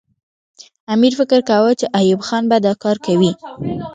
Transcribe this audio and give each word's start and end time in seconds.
امیر 0.93 1.13
فکر 1.19 1.39
کاوه 1.49 1.71
چې 1.79 1.85
ایوب 1.99 2.21
خان 2.27 2.43
به 2.49 2.57
دا 2.65 2.73
کار 2.83 2.97
کوي. 3.05 3.31